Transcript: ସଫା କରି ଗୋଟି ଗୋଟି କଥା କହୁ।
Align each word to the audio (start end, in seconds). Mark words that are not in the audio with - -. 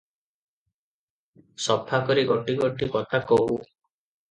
ସଫା 1.67 2.01
କରି 2.09 2.25
ଗୋଟି 2.33 2.59
ଗୋଟି 2.65 2.91
କଥା 2.97 3.23
କହୁ। 3.33 3.49